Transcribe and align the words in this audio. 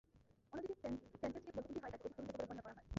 অন্যদিকে 0.53 0.87
স্যাঞ্চেজকে 1.19 1.51
মধ্যপন্থী 1.57 1.73
হওয়ায় 1.75 1.91
তাঁকে 1.93 2.05
অধিক 2.07 2.13
গ্রহণযোগ্য 2.15 2.37
বলে 2.39 2.47
বর্ণনা 2.47 2.61
করা 2.65 2.73
হয়। 2.77 2.87